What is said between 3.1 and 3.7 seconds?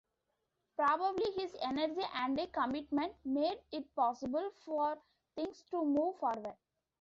made